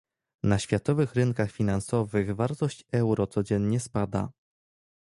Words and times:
Na 0.43 0.59
światowych 0.59 1.15
rynkach 1.15 1.51
finansowych 1.51 2.35
wartość 2.35 2.83
euro 2.91 3.27
codziennie 3.27 3.79
spada 3.79 4.31